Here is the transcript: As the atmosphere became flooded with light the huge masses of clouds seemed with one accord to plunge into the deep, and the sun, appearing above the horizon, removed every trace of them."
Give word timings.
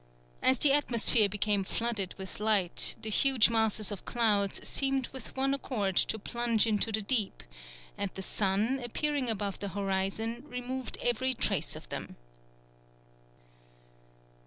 As 0.41 0.57
the 0.57 0.71
atmosphere 0.73 1.29
became 1.29 1.63
flooded 1.63 2.15
with 2.17 2.39
light 2.39 2.95
the 3.03 3.11
huge 3.11 3.51
masses 3.51 3.91
of 3.91 4.03
clouds 4.03 4.67
seemed 4.67 5.07
with 5.09 5.37
one 5.37 5.53
accord 5.53 5.95
to 5.95 6.17
plunge 6.17 6.65
into 6.65 6.91
the 6.91 7.03
deep, 7.03 7.43
and 7.99 8.09
the 8.15 8.23
sun, 8.23 8.81
appearing 8.83 9.29
above 9.29 9.59
the 9.59 9.67
horizon, 9.67 10.43
removed 10.47 10.97
every 11.03 11.35
trace 11.35 11.75
of 11.75 11.87
them." 11.89 12.15